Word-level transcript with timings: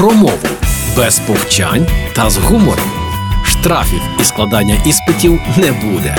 про 0.00 0.10
мову 0.10 0.38
без 0.96 1.18
повчань 1.18 1.86
та 2.12 2.30
з 2.30 2.36
гумором. 2.36 2.90
Штрафів 3.44 4.02
і 4.20 4.24
складання 4.24 4.76
іспитів 4.86 5.40
не 5.56 5.72
буде. 5.72 6.16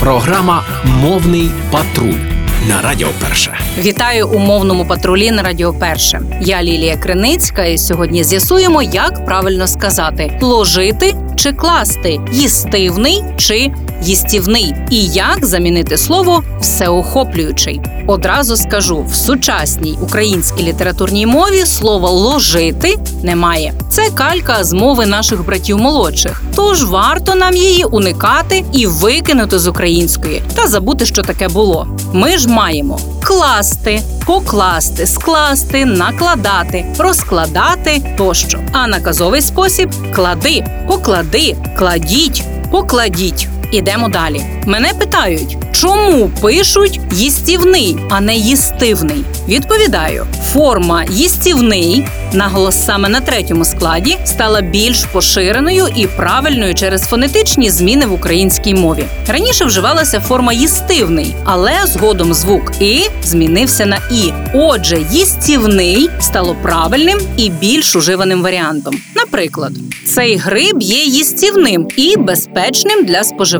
Програма 0.00 0.64
Мовний 0.84 1.50
патруль 1.70 2.20
на 2.68 2.82
Радіо 2.82 3.08
Перше. 3.20 3.58
Вітаю 3.78 4.28
у 4.28 4.38
мовному 4.38 4.86
патрулі 4.86 5.30
на 5.30 5.42
Радіо 5.42 5.74
Перше. 5.74 6.20
Я 6.40 6.62
Лілія 6.62 6.96
Криницька, 6.96 7.64
і 7.64 7.78
сьогодні 7.78 8.24
з'ясуємо, 8.24 8.82
як 8.82 9.24
правильно 9.24 9.66
сказати: 9.66 10.38
ложити 10.40 11.14
чи 11.36 11.52
класти, 11.52 12.20
їстивний 12.32 13.22
чи 13.36 13.72
їстівний, 14.02 14.74
і 14.90 15.06
як 15.06 15.46
замінити 15.46 15.96
слово 15.96 16.42
всеохоплюючий. 16.60 17.80
Одразу 18.06 18.56
скажу: 18.56 19.02
в 19.10 19.14
сучасній 19.14 19.98
українській 20.02 20.62
літературній 20.62 21.26
мові 21.26 21.66
слово 21.66 22.10
ложити 22.10 22.96
немає. 23.22 23.74
Це 23.90 24.10
калька 24.10 24.64
з 24.64 24.72
мови 24.72 25.06
наших 25.06 25.46
братів 25.46 25.78
молодших. 25.78 26.42
Тож 26.54 26.84
варто 26.84 27.34
нам 27.34 27.54
її 27.54 27.84
уникати 27.84 28.64
і 28.72 28.86
викинути 28.86 29.58
з 29.58 29.66
української 29.66 30.42
та 30.54 30.66
забути, 30.66 31.06
що 31.06 31.22
таке 31.22 31.48
було. 31.48 31.86
Ми 32.12 32.38
ж 32.38 32.48
маємо 32.48 32.98
класти, 33.24 34.02
покласти, 34.26 35.06
скласти, 35.06 35.84
накладати, 35.84 36.86
розкладати 36.98 38.14
тощо. 38.18 38.58
А 38.72 38.86
наказовий 38.86 39.42
спосіб 39.42 39.90
клади, 40.14 40.64
поклади, 40.88 41.56
кладіть, 41.78 42.44
покладіть. 42.70 43.48
Ідемо 43.70 44.08
далі. 44.08 44.42
Мене 44.66 44.92
питають, 44.98 45.56
чому 45.72 46.28
пишуть 46.40 47.00
їстівний, 47.12 47.96
а 48.10 48.20
не 48.20 48.36
їстивний? 48.36 49.24
Відповідаю, 49.48 50.26
форма 50.52 51.04
їстівний, 51.10 52.04
наголос 52.32 52.84
саме 52.84 53.08
на 53.08 53.20
третьому 53.20 53.64
складі, 53.64 54.18
стала 54.24 54.60
більш 54.60 55.04
поширеною 55.04 55.88
і 55.96 56.06
правильною 56.06 56.74
через 56.74 57.02
фонетичні 57.02 57.70
зміни 57.70 58.06
в 58.06 58.12
українській 58.12 58.74
мові. 58.74 59.04
Раніше 59.28 59.64
вживалася 59.64 60.20
форма 60.20 60.52
їстивний, 60.52 61.34
але 61.44 61.72
згодом 61.86 62.34
звук 62.34 62.72
і 62.80 63.02
змінився 63.22 63.86
на 63.86 63.98
і. 64.12 64.32
Отже, 64.54 64.98
їстівний 65.12 66.10
стало 66.20 66.56
правильним 66.62 67.18
і 67.36 67.50
більш 67.50 67.96
уживаним 67.96 68.42
варіантом. 68.42 68.94
Наприклад, 69.16 69.72
цей 70.06 70.36
гриб 70.36 70.82
є 70.82 71.04
їстівним 71.04 71.88
і 71.96 72.16
безпечним 72.16 73.04
для 73.04 73.24
споживання. 73.24 73.57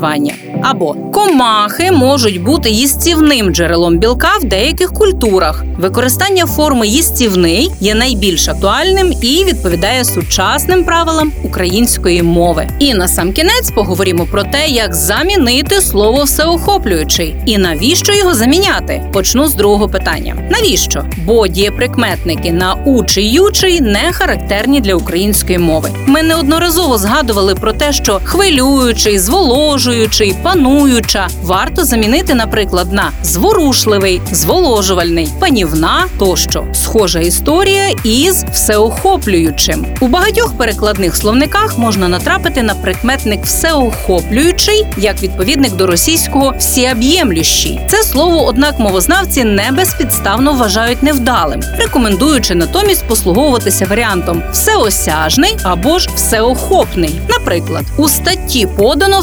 Або 0.63 0.93
комахи 0.93 1.91
можуть 1.91 2.43
бути 2.43 2.69
їстівним 2.69 3.53
джерелом 3.53 3.97
білка 3.97 4.37
в 4.41 4.43
деяких 4.43 4.93
культурах. 4.93 5.63
Використання 5.77 6.45
форми 6.45 6.87
їстівний 6.87 7.71
є 7.79 7.95
найбільш 7.95 8.49
актуальним 8.49 9.13
і 9.21 9.43
відповідає 9.45 10.05
сучасним 10.05 10.83
правилам 10.83 11.31
української 11.43 12.23
мови. 12.23 12.67
І 12.79 12.93
на 12.93 13.07
сам 13.07 13.33
кінець 13.33 13.71
поговоримо 13.75 14.25
про 14.25 14.43
те, 14.43 14.67
як 14.67 14.95
замінити 14.95 15.81
слово 15.81 16.23
всеохоплюючий 16.23 17.35
і 17.45 17.57
навіщо 17.57 18.13
його 18.13 18.33
заміняти. 18.33 19.03
Почну 19.13 19.47
з 19.47 19.55
другого 19.55 19.89
питання: 19.89 20.35
навіщо? 20.51 21.05
Бо 21.25 21.47
дієприкметники 21.47 22.51
на 22.51 22.73
учий 22.73 23.31
ючий 23.31 23.81
не 23.81 24.13
характерні 24.13 24.81
для 24.81 24.95
української 24.95 25.57
мови. 25.57 25.89
Ми 26.05 26.23
неодноразово 26.23 26.97
згадували 26.97 27.55
про 27.55 27.73
те, 27.73 27.93
що 27.93 28.21
хвилюючий, 28.23 29.19
зволожуючий, 29.19 29.88
пануюча 30.43 31.27
варто 31.43 31.83
замінити, 31.83 32.33
наприклад, 32.33 32.93
на 32.93 33.11
зворушливий, 33.23 34.21
зволожувальний, 34.31 35.29
панівна 35.39 36.05
тощо. 36.19 36.65
Схожа 36.73 37.19
історія 37.19 37.89
із 38.03 38.45
всеохоплюючим. 38.51 39.85
У 39.99 40.07
багатьох 40.07 40.57
перекладних 40.57 41.15
словниках 41.15 41.77
можна 41.77 42.07
натрапити 42.07 42.63
на 42.63 42.75
прикметник 42.75 43.43
всеохоплюючий 43.45 44.85
як 44.97 45.23
відповідник 45.23 45.75
до 45.75 45.87
російського 45.87 46.53
всіаб'ємлющий. 46.59 47.79
Це 47.87 48.03
слово, 48.03 48.45
однак, 48.45 48.79
мовознавці 48.79 49.43
не 49.43 49.71
безпідставно 49.71 50.53
вважають 50.53 51.03
невдалим, 51.03 51.61
рекомендуючи 51.77 52.55
натомість 52.55 53.07
послуговуватися 53.07 53.85
варіантом 53.85 54.43
всеосяжний 54.51 55.57
або 55.63 55.99
ж 55.99 56.09
всеохопний. 56.15 57.21
Наприклад, 57.29 57.85
у 57.97 58.09
статті 58.09 58.67
подано 58.77 59.19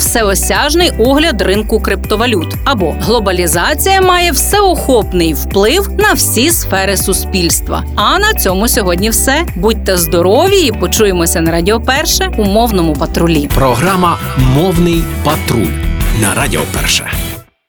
всеосяжний 0.57 0.91
огляд 0.99 1.43
ринку 1.43 1.81
криптовалют 1.81 2.55
або 2.65 2.95
глобалізація 3.01 4.01
має 4.01 4.33
всеохопний 4.33 5.35
вплив 5.35 5.91
на 5.99 6.13
всі 6.13 6.51
сфери 6.51 6.97
суспільства. 6.97 7.85
А 7.97 8.19
на 8.19 8.35
цьому 8.35 8.69
сьогодні 8.69 9.11
все. 9.11 9.47
Будьте 9.57 9.97
здорові 9.97 10.59
і 10.59 10.73
почуємося 10.73 11.41
на 11.41 11.51
Радіо 11.51 11.81
Перше 11.81 12.33
у 12.37 12.45
мовному 12.45 12.95
патрулі. 12.95 13.49
Програма 13.55 14.19
Мовний 14.39 15.03
патруль 15.25 15.73
на 16.21 16.35
Радіо 16.35 16.61
Перше. 16.81 17.26